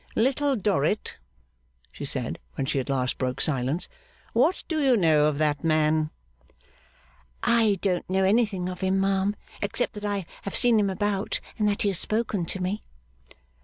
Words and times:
'Little 0.15 0.55
Dorrit,' 0.55 1.19
she 1.91 2.05
said, 2.05 2.39
when 2.55 2.65
she 2.65 2.79
at 2.79 2.89
last 2.89 3.19
broke 3.19 3.39
silence, 3.39 3.87
'what 4.33 4.63
do 4.67 4.81
you 4.81 4.97
know 4.97 5.27
of 5.27 5.37
that 5.37 5.63
man?' 5.63 6.09
'I 7.43 7.77
don't 7.83 8.09
know 8.09 8.23
anything 8.23 8.67
of 8.67 8.81
him, 8.81 8.99
ma'am, 8.99 9.35
except 9.61 9.93
that 9.93 10.03
I 10.05 10.25
have 10.41 10.55
seen 10.55 10.79
him 10.79 10.89
about, 10.89 11.39
and 11.59 11.69
that 11.69 11.83
he 11.83 11.89
has 11.89 11.99
spoken 11.99 12.47
to 12.47 12.59
me. 12.59 12.81